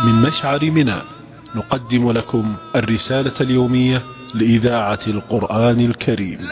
[0.00, 1.02] من مشعر منى.
[1.54, 4.02] نقدم لكم الرسالة اليومية
[4.34, 6.48] لإذاعة القرآن الكريم.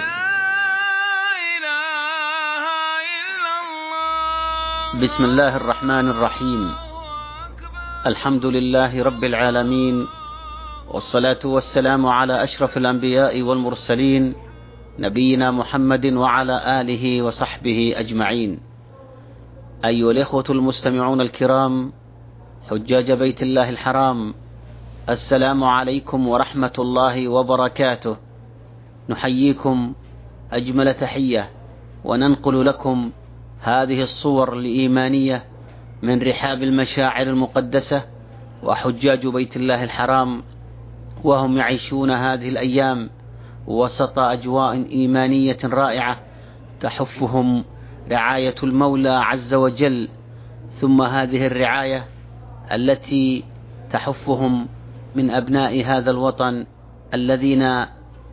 [5.02, 6.74] بسم الله الرحمن الرحيم.
[8.06, 10.06] الحمد لله رب العالمين
[10.88, 14.34] والصلاة والسلام على أشرف الأنبياء والمرسلين
[14.98, 18.60] نبينا محمد وعلى آله وصحبه أجمعين.
[19.84, 21.92] أيها الإخوة المستمعون الكرام
[22.70, 24.34] حجاج بيت الله الحرام
[25.08, 28.16] السلام عليكم ورحمة الله وبركاته.
[29.08, 29.92] نحييكم
[30.52, 31.50] أجمل تحية
[32.04, 33.10] وننقل لكم
[33.60, 35.44] هذه الصور الإيمانية
[36.02, 38.02] من رحاب المشاعر المقدسة
[38.62, 40.42] وحجاج بيت الله الحرام
[41.24, 43.10] وهم يعيشون هذه الأيام
[43.66, 46.20] وسط أجواء إيمانية رائعة
[46.80, 47.64] تحفهم
[48.10, 50.08] رعاية المولى عز وجل.
[50.80, 52.13] ثم هذه الرعاية
[52.72, 53.44] التي
[53.92, 54.68] تحفهم
[55.14, 56.66] من أبناء هذا الوطن
[57.14, 57.86] الذين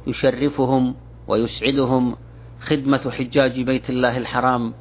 [0.08, 0.96] يشرفهم
[1.28, 2.16] ويسعدهم
[2.60, 4.74] خدمة حجاج بيت الله الحرام.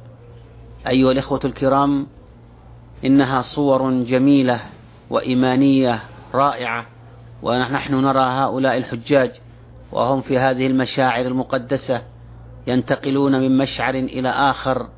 [0.87, 2.07] أيها الإخوة الكرام
[3.05, 4.61] إنها صور جميلة
[5.09, 6.87] وإيمانية رائعة
[7.43, 9.31] ونحن نرى هؤلاء الحجاج
[9.91, 12.01] وهم في هذه المشاعر المقدسة
[12.67, 14.89] ينتقلون من مشعر إلى آخر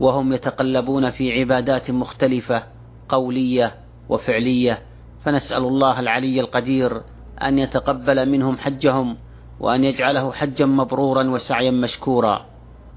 [0.00, 2.71] وهم يتقلبون في عبادات مختلفة.
[3.12, 3.74] قولية
[4.08, 4.82] وفعلية
[5.24, 7.02] فنسأل الله العلي القدير
[7.42, 9.16] أن يتقبل منهم حجهم
[9.60, 12.46] وأن يجعله حجا مبرورا وسعيا مشكورا.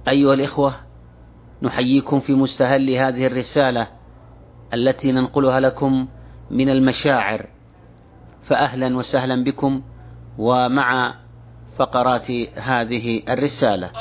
[0.07, 0.75] أيها الإخوة
[1.61, 3.87] نحييكم في مستهل هذه الرسالة
[4.73, 6.07] التي ننقلها لكم
[6.51, 7.49] من المشاعر.
[8.43, 9.81] فأهلا وسهلا بكم
[10.37, 11.15] ومع
[11.77, 13.91] فقرات هذه الرسالة.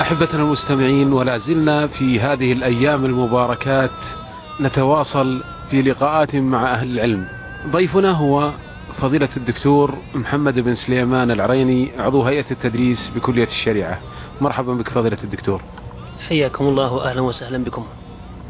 [0.00, 3.90] أحبتنا المستمعين ولا زلنا في هذه الأيام المباركات
[4.60, 7.28] نتواصل في لقاءات مع أهل العلم.
[7.70, 8.52] ضيفنا هو
[8.96, 14.00] فضيلة الدكتور محمد بن سليمان العريني عضو هيئة التدريس بكلية الشريعة.
[14.40, 15.62] مرحبا بك فضيلة الدكتور.
[16.28, 17.84] حياكم الله وأهلا وسهلا بكم.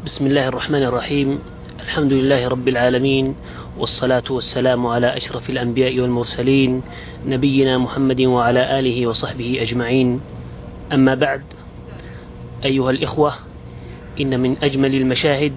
[0.05, 1.39] بسم الله الرحمن الرحيم.
[1.79, 3.35] الحمد لله رب العالمين
[3.77, 6.81] والصلاة والسلام على أشرف الأنبياء والمرسلين
[7.25, 10.21] نبينا محمد وعلى آله وصحبه أجمعين.
[10.93, 11.41] أما بعد
[12.65, 13.33] أيها الإخوة
[14.21, 15.53] إن من أجمل المشاهد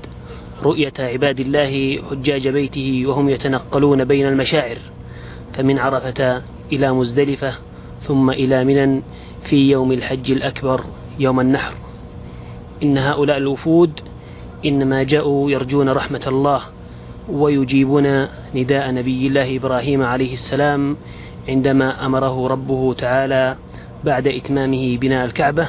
[0.62, 4.78] رؤية عباد الله حجاج بيته وهم يتنقلون بين المشاعر
[5.54, 7.54] فمن عرفة إلى مزدلفة
[8.02, 9.02] ثم إلى منى
[9.44, 10.84] في يوم الحج الأكبر
[11.18, 11.74] يوم النحر.
[12.82, 14.00] إن هؤلاء الوفود
[14.64, 16.62] إنما جاءوا يرجون رحمة الله
[17.28, 20.96] ويجيبون نداء نبي الله إبراهيم عليه السلام
[21.48, 23.56] عندما أمره ربه تعالى
[24.04, 25.68] بعد إتمامه بناء الكعبة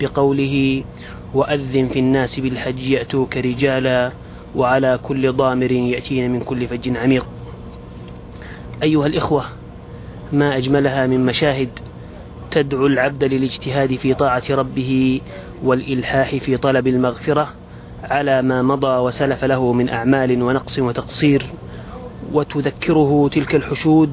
[0.00, 0.84] بقوله
[1.34, 4.12] وأذن في الناس بالحج يأتوك رجالا
[4.56, 7.26] وعلى كل ضامر يأتين من كل فج عميق.
[8.82, 9.44] أيها الإخوة
[10.32, 11.68] ما أجملها من مشاهد
[12.50, 15.20] تدعو العبد للاجتهاد في طاعة ربه
[15.64, 17.48] والإلحاح في طلب المغفرة
[18.02, 21.46] على ما مضى وسلف له من أعمال ونقص وتقصير
[22.32, 24.10] وتذكره تلك الحشود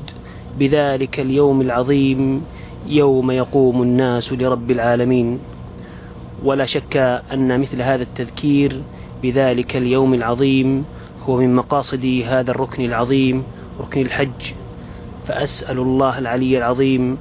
[0.59, 2.44] بذلك اليوم العظيم
[2.88, 5.40] يوم يقوم الناس لرب العالمين.
[6.44, 6.97] ولا شك
[7.34, 8.81] أن مثل هذا التذكير
[9.23, 10.85] بذلك اليوم العظيم
[11.23, 13.44] هو من مقاصد هذا الركن العظيم
[13.79, 14.41] ركن الحج.
[15.28, 17.18] فأسأل الله العلي العظيم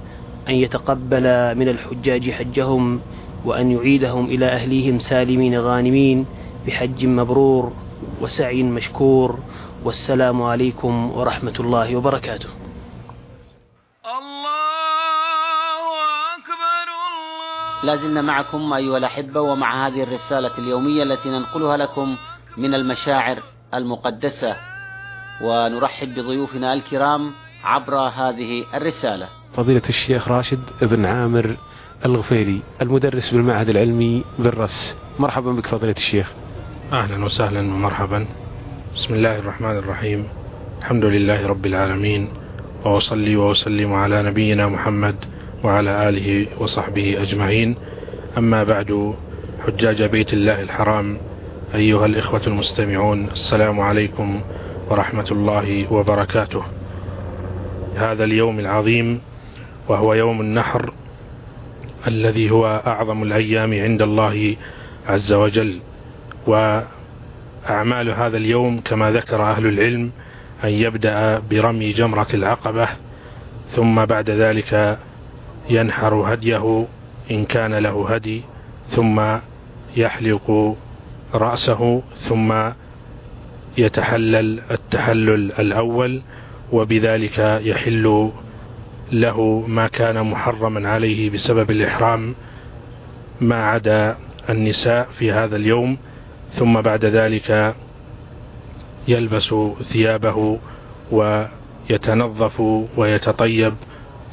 [0.48, 1.24] أن يتقبل
[1.58, 3.00] من الحجاج حجهم
[3.44, 6.26] وأن يعيدهم إلى أهليهم سالمين غانمين
[6.66, 7.72] بحج مبرور
[8.20, 9.38] وسعي مشكور.
[9.84, 12.63] والسلام عليكم ورحمة الله وبركاته.
[17.84, 22.16] لا زلنا معكم أيها الأحبة ومع هذه الرسالة اليومية التي ننقلها لكم
[22.56, 23.38] من المشاعر
[23.74, 24.56] المقدسة.
[25.42, 27.32] ونرحب بضيوفنا الكرام
[27.64, 29.28] عبر هذه الرسالة.
[29.56, 31.56] فضيلة الشيخ راشد بن عامر
[32.04, 34.96] الغفيري المدرس بالمعهد العلمي بالرس.
[35.18, 36.32] مرحبا بك فضيلة الشيخ.
[36.92, 38.26] أهلا وسهلا ومرحبا.
[38.94, 40.28] بسم الله الرحمن الرحيم.
[40.78, 42.28] الحمد لله رب العالمين.
[42.84, 45.16] وأصلي وأسلم على نبينا محمد
[45.64, 47.76] وعلى آله وصحبه أجمعين.
[48.38, 49.14] أما بعد
[49.66, 51.18] حجاج بيت الله الحرام
[51.74, 54.40] أيها الإخوة المستمعون السلام عليكم
[54.90, 56.62] ورحمة الله وبركاته.
[57.96, 59.20] هذا اليوم العظيم
[59.88, 60.92] وهو يوم النحر
[62.06, 64.56] الذي هو أعظم الأيام عند الله
[65.08, 65.78] عز وجل.
[66.46, 70.10] وأعمال هذا اليوم كما ذكر أهل العلم
[70.64, 72.88] أن يبدأ برمي جمرة العقبة
[73.72, 74.98] ثم بعد ذلك
[75.70, 76.86] ينحر هديه
[77.30, 78.42] إن كان له هدي
[78.88, 79.22] ثم
[79.96, 80.76] يحلق
[81.34, 82.54] رأسه ثم
[83.78, 86.22] يتحلل التحلل الأول
[86.72, 88.30] وبذلك يحل
[89.12, 92.34] له ما كان محرما عليه بسبب الإحرام
[93.40, 94.16] ما عدا
[94.50, 95.96] النساء في هذا اليوم.
[96.52, 97.74] ثم بعد ذلك
[99.08, 100.58] يلبس ثيابه
[101.12, 102.60] ويتنظف
[102.96, 103.74] ويتطيب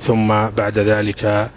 [0.01, 1.49] ثم بعد ذلك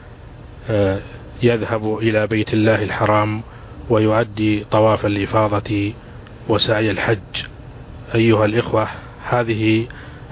[0.70, 1.00] آه،
[1.42, 3.42] يذهب إلى بيت الله الحرام
[3.90, 5.92] ويؤدي طواف الإفاضة
[6.48, 7.18] وسعي الحج.
[8.14, 8.88] أيها الإخوة
[9.28, 9.86] هذه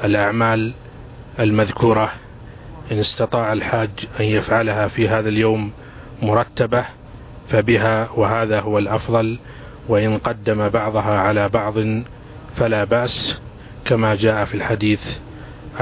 [0.04, 0.72] الأعمال
[1.40, 2.12] المذكورة
[2.92, 5.72] إن استطاع الحاج أن يفعلها في هذا اليوم
[6.22, 6.84] مرتبة
[7.48, 9.38] فبها وهذا هو الأفضل
[9.88, 11.74] وإن قدم بعضها على بعض
[12.56, 13.38] فلا بأس
[13.84, 15.18] كما جاء في الحديث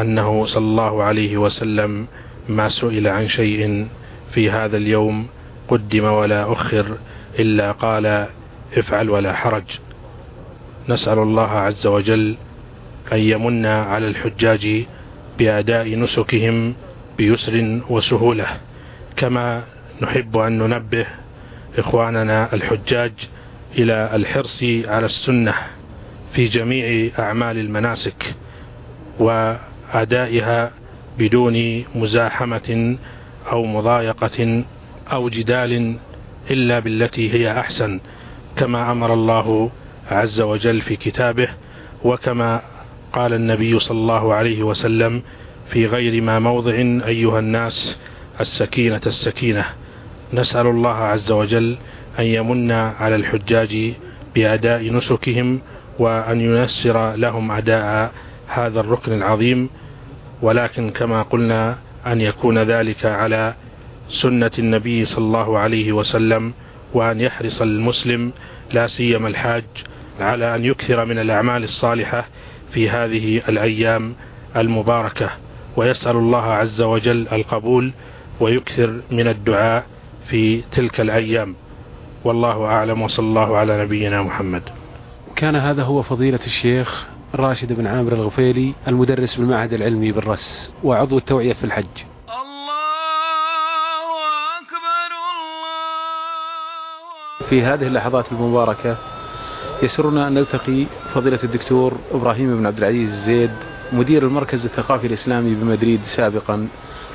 [0.00, 2.06] أنه صلى الله عليه وسلم
[2.48, 3.86] ما سئل عن شيء
[4.32, 5.26] في هذا اليوم
[5.68, 6.96] قدم ولا أخر
[7.38, 8.26] إلا قال
[8.76, 9.64] افعل ولا حرج.
[10.88, 12.36] نسأل الله عز وجل
[13.12, 14.84] أن يمن على الحجاج
[15.38, 16.74] بأداء نسكهم
[17.18, 18.46] بيسر وسهولة.
[19.16, 19.62] كما
[20.02, 21.06] نحب أن ننبه
[21.78, 23.12] إخواننا الحجاج
[23.78, 25.54] إلى الحرص على السنة
[26.32, 28.34] في جميع أعمال المناسك.
[29.94, 30.70] وأدائها
[31.18, 32.96] بدون مزاحمة
[33.52, 34.64] أو مضايقة
[35.12, 35.96] أو جدال
[36.50, 38.00] إلا بالتي هي أحسن
[38.56, 39.70] كما أمر الله
[40.10, 41.48] عز وجل في كتابه
[42.04, 42.62] وكما
[43.12, 45.22] قال النبي صلى الله عليه وسلم
[45.68, 46.74] في غير ما موضع
[47.06, 47.98] أيها الناس
[48.40, 49.64] السكينة السكينة.
[50.32, 51.78] نسأل الله عز وجل
[52.18, 53.92] أن يمن على الحجاج
[54.34, 55.60] بأداء نسكهم
[55.98, 58.12] وأن ييسر لهم أداء
[58.50, 59.68] هذا الركن العظيم
[60.42, 63.54] ولكن كما قلنا أن يكون ذلك على
[64.08, 66.52] سنة النبي صلى الله عليه وسلم
[66.94, 68.32] وأن يحرص المسلم
[68.72, 69.64] لا سيما الحاج
[70.20, 72.24] على أن يكثر من الأعمال الصالحة
[72.72, 74.14] في هذه الأيام
[74.56, 75.30] المباركة.
[75.76, 77.92] ويسأل الله عز وجل القبول
[78.40, 79.86] ويكثر من الدعاء
[80.26, 81.54] في تلك الأيام.
[82.24, 84.62] والله أعلم وصلى الله على نبينا محمد.
[85.36, 91.52] كان هذا هو فضيلة الشيخ راشد بن عامر الغفيلي المدرس بالمعهد العلمي بالرس وعضو التوعية
[91.52, 91.84] في الحج.
[97.48, 98.96] في هذه اللحظات المباركة
[99.82, 103.50] يسرنا أن نلتقي فضيلة الدكتور إبراهيم بن عبد العزيز زيد
[103.92, 106.68] مدير المركز الثقافي الإسلامي بمدريد سابقا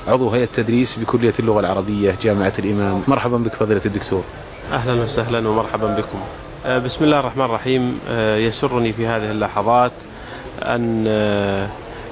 [0.08, 3.04] عضو هيئة تدريس بكلية اللغة العربية جامعة الإمام.
[3.08, 4.24] مرحبا بك فضيلة الدكتور.
[4.72, 6.20] أهلا وسهلا ومرحبا بكم.
[6.66, 8.00] بسم الله الرحمن الرحيم.
[8.10, 9.92] آه، يسرني في هذه اللحظات
[10.62, 11.70] أن آه،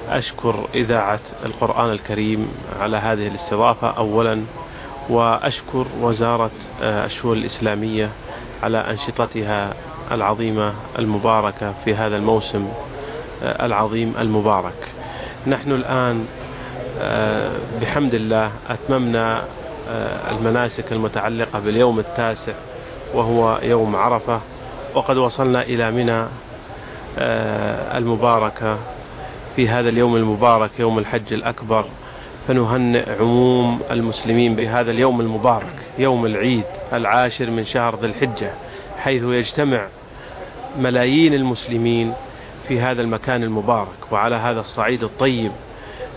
[0.08, 2.48] أشكر إذاعة القرآن الكريم
[2.80, 4.42] على هذه الاستضافة أولا
[5.10, 6.50] وأشكر وزارة
[6.82, 8.10] الشؤون الإسلامية
[8.62, 9.74] على أنشطتها
[10.12, 12.68] العظيمة المباركة في هذا الموسم
[13.42, 14.88] العظيم المبارك.
[15.46, 16.26] نحن الآن
[17.80, 19.44] بحمد الله أتممنا
[20.30, 22.52] المناسك المتعلقة باليوم التاسع
[23.14, 24.40] وهو يوم عرفة
[24.94, 26.26] وقد وصلنا إلى منى
[27.18, 28.78] آه، المباركة.
[29.56, 31.84] في هذا اليوم المبارك يوم الحج الأكبر
[32.48, 38.52] فنهنئ عموم المسلمين بهذا اليوم المبارك يوم العيد العاشر من شهر ذي الحجة
[38.98, 39.88] حيث يجتمع
[40.78, 42.12] ملايين المسلمين
[42.68, 44.12] في هذا المكان المبارك.
[44.12, 45.52] وعلى هذا الصعيد الطيب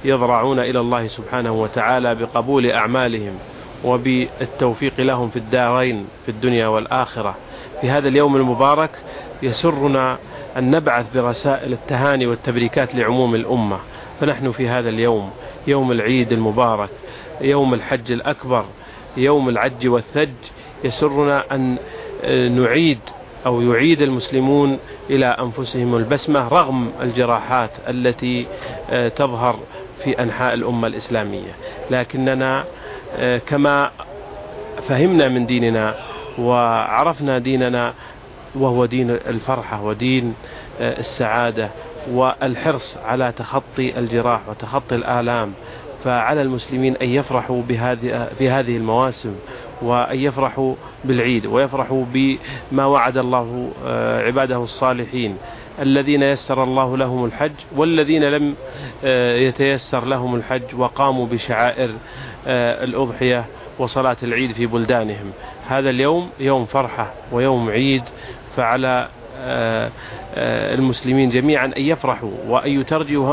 [0.06, 3.34] يضرعون إلى الله سبحانه وتعالى بقبول أعمالهم.
[3.84, 7.36] وبالتوفيق لهم في الدارين في الدنيا والآخرة.
[7.81, 8.91] في هذا اليوم المبارك
[9.43, 10.17] يسرنا
[10.57, 13.79] أن نبعث برسائل التهاني والتبريكات لعموم الأمة.
[14.19, 15.29] فنحن في هذا اليوم
[15.67, 16.89] يوم العيد المبارك
[17.41, 18.65] يوم الحج الأكبر
[19.17, 20.29] يوم العج والثج
[20.84, 21.77] يسرنا أن
[22.55, 23.00] نعيد
[23.46, 24.79] أو يعيد المسلمون
[25.10, 28.48] إلى أنفسهم البسمة رغم الجراحات التي
[29.15, 29.60] تظهر
[30.03, 31.51] في أنحاء الأمة الإسلامية.
[31.91, 32.65] لكننا آه،
[33.46, 33.92] كما
[34.88, 35.96] فهمنا من ديننا
[36.40, 37.94] وعرفنا ديننا
[38.56, 40.34] وهو دين الفرحة ودين
[40.80, 41.70] آه، السعادة
[42.12, 45.54] والحرص على تخطي الجراح وتخطي الآلام.
[46.04, 49.36] فعلى المسلمين أن يفرحوا بهذه في هذه المواسم
[49.82, 50.75] وأن يفرحوا
[51.06, 55.38] بالعيد ويفرحوا بما وعد الله آه، عباده الصالحين.
[55.80, 58.56] الذين يسر الله لهم الحج والذين لم
[59.04, 61.89] آه، يتيسر لهم الحج وقاموا بشعائر
[62.48, 63.46] آه، الأضحية
[63.80, 65.32] وصلاة العيد في بلدانهم.
[65.68, 68.04] هذا اليوم يوم فرحة ويوم عيد
[68.56, 69.10] فعلى
[70.77, 72.72] المسلمين جميعا أن يفرحوا وأن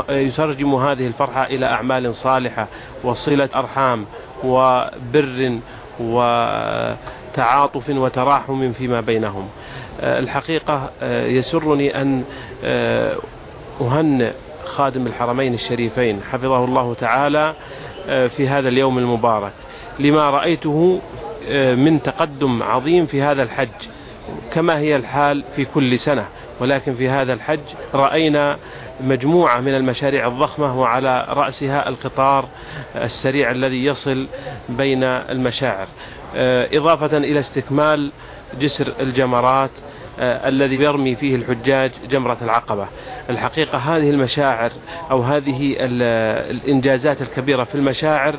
[0.09, 2.67] يترجموا هذه الفرحة إلى أعمال صالحة
[3.03, 4.05] وصلة أرحام
[4.43, 5.59] وبر
[5.99, 6.17] و
[7.33, 9.47] تعاطف وتراحم فيما بينهم.
[9.99, 10.89] الحقيقة
[11.27, 12.23] يسرني أن
[13.81, 14.31] أهنئ
[14.65, 17.53] خادم الحرمين الشريفين حفظه الله تعالى
[18.05, 19.53] في هذا اليوم المبارك
[19.99, 21.01] لما رأيته
[21.75, 23.94] من تقدم عظيم في هذا الحج.
[24.51, 26.25] كما هي الحال في كل سنة.
[26.59, 27.59] ولكن في هذا الحج
[27.93, 28.57] رأينا
[29.01, 32.47] مجموعة من المشاريع الضخمة وعلى رأسها القطار
[32.95, 34.27] السريع الذي يصل
[34.69, 35.87] بين المشاعر.
[36.73, 38.11] إضافة إلى استكمال
[38.59, 39.71] جسر الجمرات
[40.19, 42.87] الذي يرمي فيه الحجاج جمرة العقبة.
[43.29, 44.71] الحقيقة هذه المشاعر
[45.11, 45.75] أو هذه
[46.49, 48.35] الإنجازات الكبيرة في المشاعر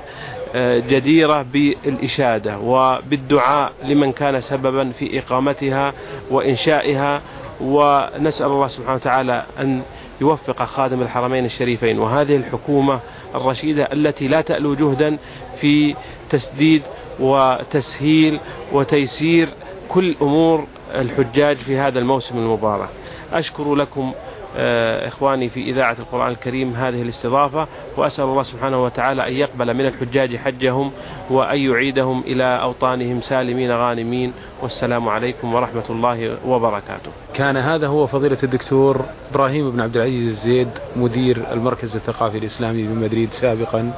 [0.89, 5.93] جديرة بالإشادة وبالدعاء لمن كان سببا في إقامتها
[6.31, 7.23] وإنشائها.
[7.61, 9.83] ونسأل الله سبحانه وتعالى أن
[10.21, 11.99] يوفق خادم الحرمين الشريفين.
[11.99, 13.01] وهذه الحكومة
[13.35, 15.19] الرشيدة التي لا تألو جهدا
[15.61, 15.95] في
[16.31, 16.83] تسديد
[17.21, 18.41] وتسهيل
[18.73, 19.49] وتيسير
[19.89, 22.89] كل أمور الحجاج في هذا الموسم المبارك.
[23.33, 24.13] أشكر لكم
[24.59, 27.67] آه، إخواني في إذاعة القرآن الكريم هذه الاستضافة
[27.97, 30.91] وأسأل الله سبحانه وتعالى أن يقبل من الحجاج حجهم
[31.31, 34.33] وأن يعيدهم إلى أوطانهم سالمين غانمين.
[34.63, 37.11] والسلام عليكم ورحمة الله وبركاته.
[37.35, 43.31] كان هذا هو فضيلة الدكتور إبراهيم بن عبد العزيز الزيد مدير المركز الثقافي الإسلامي بمدريد
[43.31, 43.93] سابقا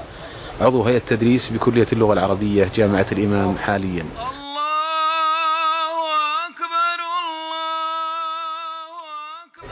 [0.61, 4.05] عضو هيئة التدريس بكلية اللغة العربية جامعة الإمام حاليا.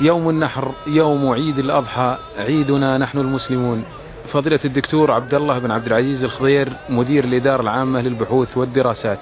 [0.01, 3.85] يوم النحر يوم عيد الأضحى عيدنا نحن المسلمون.
[4.33, 9.19] فضيلة الدكتور عبد الله بن عبد العزيز الخضير مدير الإدارة العامة للبحوث والدراسات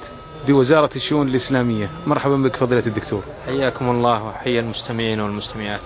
[0.47, 1.91] بوزارة الشؤون الإسلامية.
[2.07, 3.23] مرحبا بك فضيلة الدكتور.
[3.47, 5.81] حياكم الله وحيا المستمعين والمستمعات.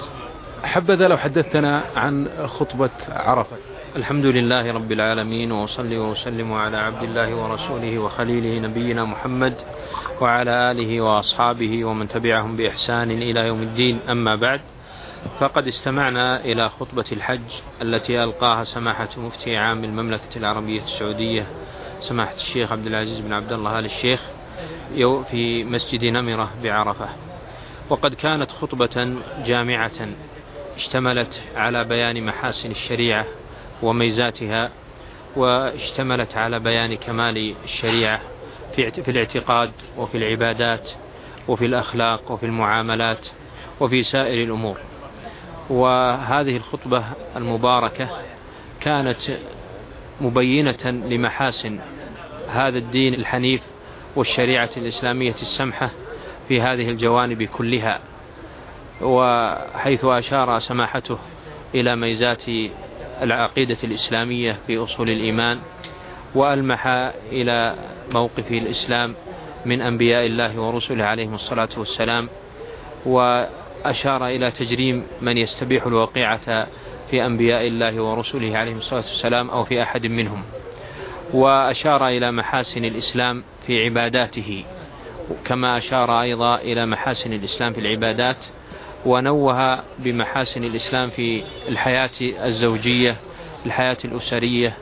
[0.64, 3.56] حبذا لو حدثتنا عن خطبة عرفة.
[3.96, 9.54] الحمد لله رب العالمين وأصلي وأسلم على عبد الله ورسوله وخليله نبينا محمد
[10.20, 13.98] وعلى آله وأصحابه ومن تبعهم بإحسان إلى يوم الدين.
[14.10, 14.60] أما بعد
[15.40, 17.50] فقد استمعنا إلى خطبة الحج
[17.82, 21.46] التي ألقاها سماحة مفتي عام المملكة العربية السعودية
[22.00, 24.22] سماحة الشيخ عبد العزيز بن عبد الله آل الشيخ
[25.30, 27.08] في مسجد نمرة بعرفة.
[27.90, 30.08] وقد كانت خطبة جامعة
[30.76, 33.24] اشتملت على بيان محاسن الشريعة
[33.82, 34.70] وميزاتها
[35.36, 38.20] واشتملت على بيان كمال الشريعة
[38.76, 40.90] في الاعتقاد وفي العبادات
[41.48, 43.28] وفي الأخلاق وفي المعاملات
[43.80, 44.78] وفي سائر الأمور.
[45.70, 47.04] وهذه الخطبة
[47.36, 48.08] المباركة
[48.80, 49.18] كانت
[50.20, 51.78] مبينة لمحاسن
[52.48, 53.62] هذا الدين الحنيف
[54.16, 55.90] والشريعة الإسلامية السمحة
[56.48, 58.00] في هذه الجوانب كلها.
[59.02, 61.18] وحيث أشار سماحته
[61.74, 62.42] إلى ميزات
[63.22, 65.58] العقيدة الإسلامية في أصول الإيمان
[66.34, 66.86] وألمح
[67.32, 67.74] إلى
[68.10, 69.14] موقف الإسلام
[69.66, 72.28] من أنبياء الله ورسله عليهم الصلاة والسلام
[73.84, 76.66] وأشار إلى تجريم من يستبيح الوقيعة
[77.10, 80.42] في أنبياء الله ورسله عليهم الصلاة والسلام أو في أحد منهم
[81.34, 84.64] وأشار إلى محاسن الإسلام في عباداته
[85.44, 88.36] كما أشار أيضا إلى محاسن الإسلام في العبادات
[89.06, 93.16] ونوه بمحاسن الإسلام في الحياة الزوجية
[93.66, 94.76] الحياة الأسرية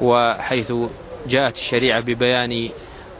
[0.00, 0.72] وحيث
[1.26, 2.68] جاءت الشريعة ببيان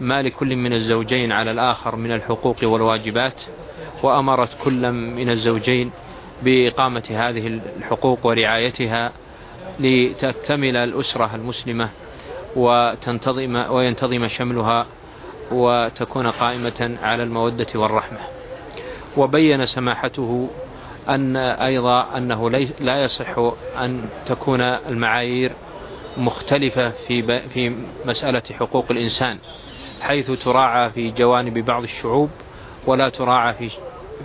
[0.01, 3.41] ما لكل من الزوجين على الآخر من الحقوق والواجبات.
[4.03, 5.91] وأمرت كل من الزوجين
[6.43, 9.13] بإقامة هذه الحقوق ورعايتها
[9.81, 11.89] لتكتمل الأسرة المسلمة
[12.57, 14.87] وتنتظم وينتظم شملها
[15.53, 18.19] وتكون قائمة على المودة والرحمة.
[19.17, 20.49] وبين سماحته
[21.09, 23.39] أن أيضا أنه لا يصح
[23.79, 25.53] أن تكون المعايير
[26.17, 29.39] مختلفة في في مسألة حقوق الإنسان
[30.01, 32.31] حيث تراعى في جوانب بعض الشعوب
[32.87, 33.71] ولا تراعى في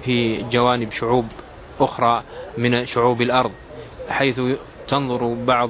[0.04, 1.26] في جوانب شعوب
[1.80, 2.24] أخرى
[2.58, 3.52] من شعوب الأرض
[4.10, 4.42] حيث
[4.88, 5.70] تنظر بعض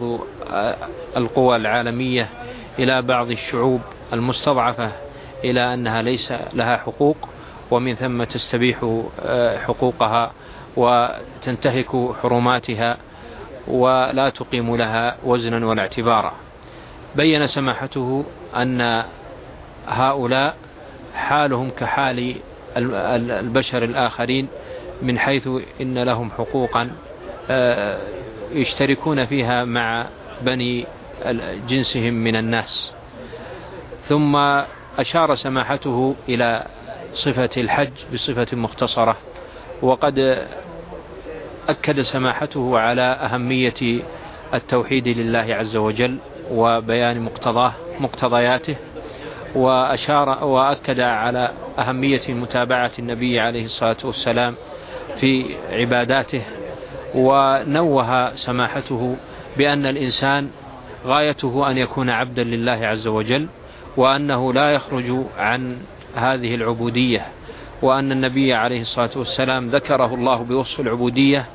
[1.18, 2.30] القوى العالمية
[2.80, 3.82] إلى بعض الشعوب
[4.14, 4.92] المستضعفة
[5.44, 7.18] إلى أنها ليس لها حقوق
[7.72, 9.02] ومن ثم تستبيح
[9.68, 10.32] حقوقها
[10.78, 12.98] وتنتهك حرماتها
[13.68, 16.34] ولا تقيم لها وزنا ولا اعتبارا.
[17.16, 18.26] بين سماحته
[18.56, 19.04] أن
[19.88, 20.56] هؤلاء
[21.16, 22.36] حالهم كحال
[22.78, 24.48] البشر الآخرين
[25.02, 25.50] من حيث
[25.82, 26.92] إن لهم حقوقا
[27.50, 28.00] آه،
[28.52, 30.08] يشتركون فيها مع
[30.42, 30.86] بني
[31.68, 32.94] جنسهم من الناس.
[34.08, 34.36] ثم
[35.00, 36.68] أشار سماحته إلى
[37.14, 39.18] صفة الحج بصفة مختصرة
[39.82, 40.48] وقد
[41.70, 44.04] أكد سماحته على أهمية
[44.54, 46.18] التوحيد لله عز وجل
[46.52, 48.76] وبيان مقتضاه مقتضياته.
[49.56, 54.56] وأشار وأكد على أهمية متابعة النبي عليه الصلاة والسلام
[55.18, 56.42] في عباداته
[57.16, 59.18] ونوه سماحته
[59.58, 60.50] بأن الإنسان
[61.06, 63.48] غايته أن يكون عبدا لله عز وجل
[63.98, 65.78] وأنه لا يخرج عن
[66.16, 67.26] هذه العبودية
[67.82, 71.46] وأن النبي عليه الصلاة والسلام ذكره الله بوصف العبودية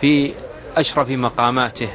[0.00, 0.32] في
[0.76, 1.88] أشرف مقاماته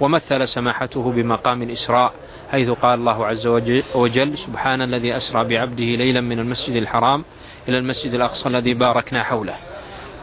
[0.00, 2.12] ومثل سماحته بمقام الإسراء
[2.52, 3.46] حيث قال الله عز
[3.94, 7.24] وجل سبحان الذي أسرى بعبده ليلا من المسجد الحرام
[7.68, 9.54] إلى المسجد الأقصى الذي باركنا حوله.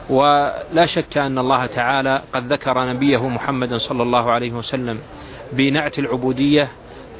[0.09, 4.99] ولا شك أن الله تعالى قد ذكر نبيه محمدا صلى الله عليه وسلم
[5.53, 6.71] بنعت العبودية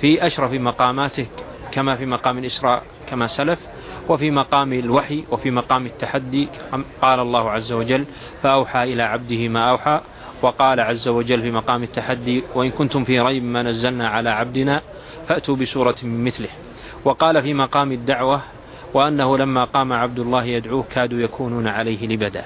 [0.02, 1.28] في أشرف مقاماته
[1.72, 3.60] كما في مقام الإسراء كما سلف
[4.10, 6.48] وفي مقام الوحي وفي مقام التحدي
[7.02, 8.06] قال الله عز وجل
[8.44, 10.02] فأوحى إلى عبده ما أوحى
[10.42, 14.82] وقال عز وجل في مقام التحدي وإن كنتم في ريب ما نزلنا على عبدنا
[15.28, 16.50] فأتوا بسورة من مثله.
[17.06, 18.42] وقال في مقام الدعوة
[18.94, 22.46] وأنه لما قام عبد الله يدعوه كادوا يكونون عليه لبدا.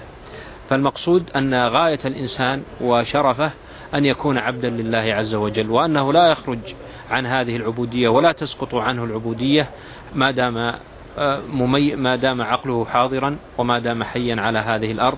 [0.69, 3.51] فالمقصود أن غاية الإنسان وشرفه
[3.93, 6.59] أن يكون عبدا لله عز وجل وأنه لا يخرج
[7.11, 9.69] عن هذه العبودية ولا تسقط عنه العبودية
[10.15, 10.73] ما دام
[11.17, 11.41] آه،
[11.95, 15.17] ما دام عقله حاضرا وما دام حيا على هذه الأرض.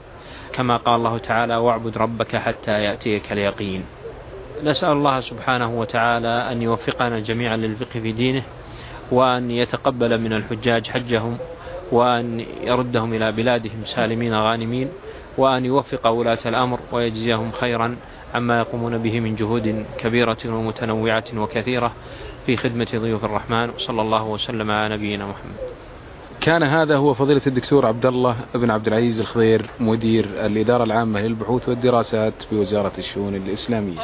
[0.53, 3.85] كما قال الله تعالى واعبد ربك حتى يأتيك اليقين
[4.63, 8.43] نسأل الله سبحانه وتعالى أن يوفقنا جميعا للفقه في دينه
[9.11, 11.37] وأن يتقبل من الحجاج حجهم
[11.91, 14.89] وأن يردهم إلى بلادهم سالمين غانمين
[15.37, 17.95] وأن يوفق ولاة الأمر ويجزيهم خيرا
[18.35, 21.91] عما يقومون به من جهود كبيرة ومتنوعة وكثيرة
[22.45, 23.69] في خدمة ضيوف الرحمن.
[23.69, 25.55] وصلى الله وسلم على نبينا محمد.
[26.41, 31.69] كان هذا هو فضيلة الدكتور عبد الله بن عبد العزيز الخضير مدير الإدارة العامة للبحوث
[31.69, 33.99] والدراسات بوزارة الشؤون الإسلامية.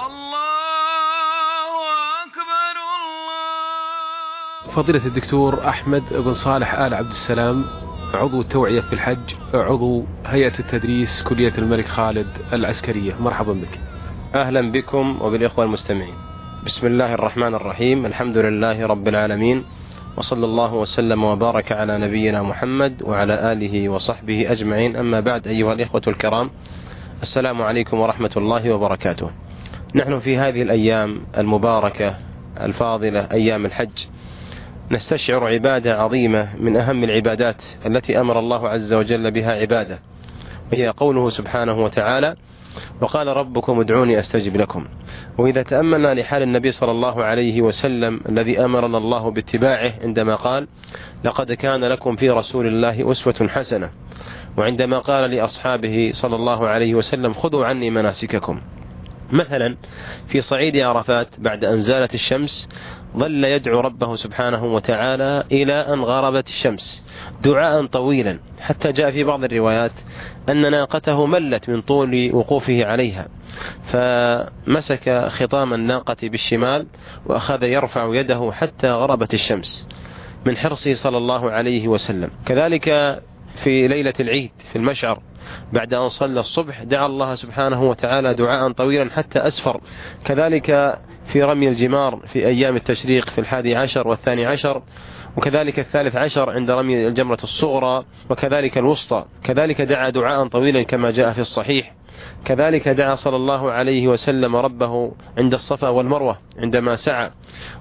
[4.75, 7.65] فضيلة الدكتور أحمد بن صالح آل عبد السلام
[8.13, 13.15] عضو التوعية في الحج عضو هيئة التدريس كلية الملك خالد العسكرية.
[13.19, 13.79] مرحبا بك.
[14.35, 16.15] أهلا بكم وبالإخوة المستمعين.
[16.65, 18.05] بسم الله الرحمن الرحيم.
[18.05, 19.65] الحمد لله رب العالمين.
[20.17, 24.95] وصلى الله وسلم وبارك على نبينا محمد وعلى آله وصحبه أجمعين.
[24.95, 26.49] أما بعد أيها الإخوة الكرام
[27.21, 29.29] السلام عليكم ورحمة الله وبركاته.
[29.95, 32.15] نحن في هذه الأيام المباركة
[32.61, 34.05] الفاضلة أيام الحج
[34.91, 39.99] نستشعر عبادة عظيمة من أهم العبادات التي أمر الله عز وجل بها عباده
[40.71, 42.35] وهي قوله سبحانه وتعالى
[43.01, 44.85] وقال ربكم ادعوني أستجب لكم.
[45.37, 50.67] وإذا تأملنا لحال النبي صلى الله عليه وسلم الذي أمرنا الله باتباعه عندما قال
[51.23, 53.89] لقد كان لكم في رسول الله أسوة حسنة.
[54.57, 58.61] وعندما قال لأصحابه صلى الله عليه وسلم خذوا عني مناسككم.
[59.33, 59.77] مثلا
[60.27, 62.69] في صعيد عرفات بعد أن زالت الشمس
[63.17, 67.03] ظل يدعو ربه سبحانه وتعالى إلى أن غربت الشمس
[67.43, 68.39] دعاء طويلا.
[68.59, 69.91] حتى جاء في بعض الروايات
[70.49, 73.27] أن ناقته ملت من طول وقوفه عليها
[73.85, 76.87] فمسك خطام الناقة بالشمال
[77.25, 79.87] وأخذ يرفع يده حتى غربت الشمس
[80.45, 82.29] من حرصه صلى الله عليه وسلم.
[82.45, 82.83] كذلك
[83.63, 85.21] في ليلة العيد في المشعر
[85.73, 89.81] بعد أن صلى الصبح دعا الله سبحانه وتعالى دعاء طويلا حتى أسفر.
[90.25, 94.81] كذلك في رمي الجمار في أيام التشريق في الحادي عشر والثاني عشر
[95.37, 99.25] وكذلك الثالث عشر عند رمي الجمرة الصغرى وكذلك الوسطى.
[99.43, 101.93] كذلك دعا دعاء طويلا كما جاء في الصحيح.
[102.45, 107.31] كذلك دعا صلى الله عليه وسلم ربه عند الصفا والمروة عندما سعى.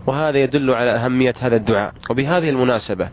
[0.07, 1.93] وهذا يدل على أهمية هذا الدعاء.
[2.11, 3.09] وبهذه المناسبة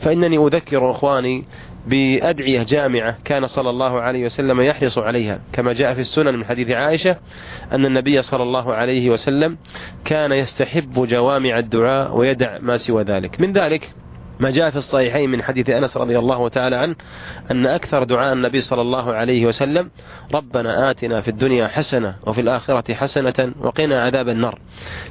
[0.00, 1.44] فإنني أذكر إخواني
[1.86, 6.70] بأدعية جامعة كان صلى الله عليه وسلم يحرص عليها كما جاء في السنن من حديث
[6.70, 7.16] عائشة
[7.72, 9.58] أن النبي صلى الله عليه وسلم
[10.04, 13.40] كان يستحب جوامع الدعاء ويدع ما سوى ذلك.
[13.40, 13.90] من ذلك
[14.40, 16.94] ما جاء في الصحيحين من حديث أنس رضي الله تعالى عنه
[17.50, 19.90] أن أكثر دعاء النبي صلى الله عليه وسلم
[20.34, 24.58] ربنا آتنا في الدنيا حسنة وفي الآخرة حسنة وقنا عذاب النار.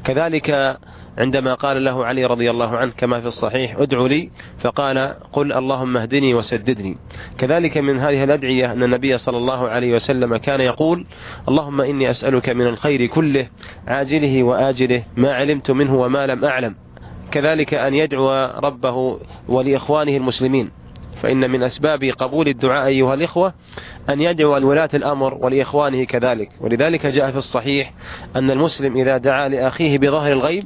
[0.04, 0.78] كذلك
[1.20, 4.30] عندما قال له علي رضي الله عنه كما في الصحيح ادعو لي.
[4.60, 6.98] فقال قل اللهم اهدني وسددني.
[7.38, 11.06] كذلك من هذه الأدعية أن النبي صلى الله عليه وسلم كان يقول
[11.48, 13.48] اللهم إني أسألك من الخير كله
[13.88, 16.76] عاجله وآجله ما علمت منه وما لم أعلم.
[17.32, 20.72] كذلك أن يدعو ربه ولإخوانه المسلمين.
[21.22, 23.54] فإن من أسباب قبول الدعاء أيها الإخوة
[24.10, 26.50] أن يدعو الولاة الأمر ولإخوانه كذلك.
[26.62, 27.94] ولذلك جاء في الصحيح
[28.36, 30.66] أن المسلم إذا دعا لأخيه بظهر الغيب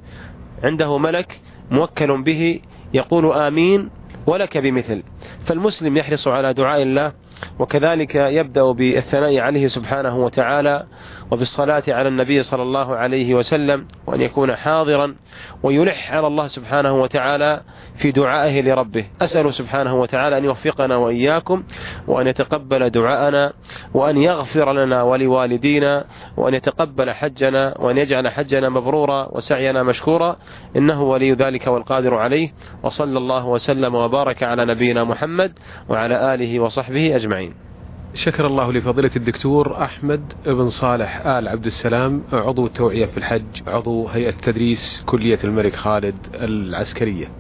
[0.63, 1.39] عنده ملك
[1.71, 2.60] موكل به
[2.93, 3.89] يقول آمين
[4.28, 5.04] ولك بمثل.
[5.45, 7.12] فالمسلم يحرص على دعاء الله
[7.60, 10.86] وكذلك يبدأ بالثناء عليه سبحانه وتعالى
[11.34, 15.15] وبالصلاة على النبي صلى الله عليه وسلم وأن يكون حاضرا
[15.63, 17.62] ويلح على الله سبحانه وتعالى
[17.96, 19.06] في دعائه لربه.
[19.22, 21.63] أسأل سبحانه وتعالى أن يوفقنا وإياكم
[22.08, 23.54] وأن يتقبل دعاءنا
[23.93, 26.06] وأن يغفر لنا ولوالدينا
[26.38, 30.38] وأن يتقبل حجنا وأن يجعل حجنا مبرورا وسعينا مشكورا.
[30.76, 32.54] إنه ولي ذلك والقادر عليه.
[32.84, 37.72] وصلى الله وسلم وبارك على نبينا محمد وعلى آله وصحبه أجمعين.
[38.15, 44.08] شكر الله لفضيلة الدكتور أحمد بن صالح آل عبد السلام عضو التوعية في الحج عضو
[44.08, 47.32] هيئة تدريس كلية الملك خالد العسكرية.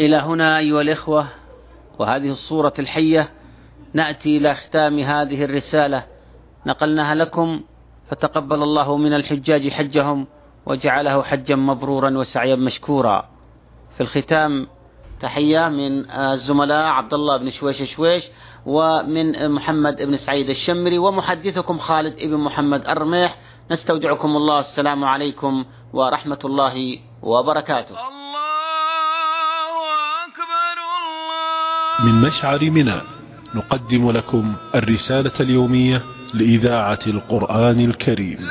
[0.00, 1.26] إلى هنا أيها الإخوة
[1.98, 3.30] وهذه الصورة الحية
[3.94, 6.04] نأتي إلى ختام هذه الرسالة.
[6.66, 7.60] نقلناها لكم
[8.10, 10.26] فتقبل الله من الحجاج حجهم
[10.66, 13.28] وجعله حجا مبرورا وسعيا مشكورا.
[13.94, 14.66] في الختام
[15.20, 18.24] تحية من الزملاء عبد الله بن شويش شويش
[18.66, 23.36] ومن محمد بن سعيد الشمري ومحدثكم خالد بن محمد الرميح
[23.70, 24.58] نستودعكم الله.
[24.58, 27.96] السلام عليكم ورحمة الله وبركاته.
[32.04, 33.00] من مشعر منى
[33.54, 36.02] نقدم لكم الرسالة اليومية
[36.34, 38.48] لإذاعة القرآن الكريم.